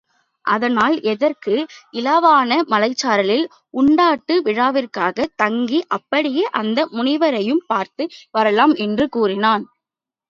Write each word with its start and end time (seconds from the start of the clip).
அதனால் 0.45 0.95
எதற்கும் 1.09 1.65
இலாவான 1.93 2.57
மலைச்சாரலில் 2.69 3.45
உண்டாட்டு 3.73 4.35
விழாவிற்காகத் 4.41 5.35
தங்கி 5.35 5.81
அப்படியே 5.89 6.45
அந்த 6.53 6.89
முனிவரையும் 6.91 7.63
பார்த்து 7.67 8.05
வரலாம் 8.31 8.75
என்று 8.79 9.07
கூறினான். 9.09 9.65